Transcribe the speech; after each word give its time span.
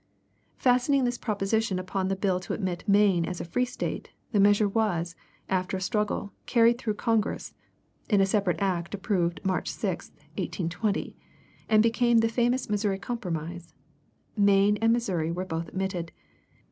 Fastening 0.57 1.03
this 1.05 1.19
proposition 1.19 1.77
upon 1.77 2.07
the 2.07 2.15
bill 2.15 2.39
to 2.39 2.53
admit 2.53 2.83
Maine 2.89 3.23
as 3.23 3.39
a 3.39 3.45
free 3.45 3.65
State, 3.65 4.09
the 4.31 4.39
measure 4.39 4.67
was, 4.67 5.15
after 5.47 5.77
a 5.77 5.79
struggle, 5.79 6.33
carried 6.47 6.79
through 6.79 6.95
Congress 6.95 7.53
(in 8.09 8.19
a 8.19 8.25
separate 8.25 8.59
act 8.61 8.95
approved 8.95 9.41
March 9.43 9.69
6, 9.69 10.09
1820), 10.09 11.15
and 11.69 11.83
became 11.83 12.17
the 12.17 12.29
famous 12.29 12.67
Missouri 12.67 12.97
Compromise. 12.97 13.75
Maine 14.35 14.77
and 14.77 14.91
Missouri 14.91 15.31
were 15.31 15.45
both 15.45 15.67
admitted. 15.67 16.11